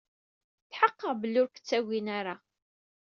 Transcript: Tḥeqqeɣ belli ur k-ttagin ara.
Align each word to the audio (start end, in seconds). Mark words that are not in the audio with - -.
Tḥeqqeɣ 0.71 1.13
belli 1.21 1.39
ur 1.43 1.49
k-ttagin 1.49 2.07
ara. 2.19 2.35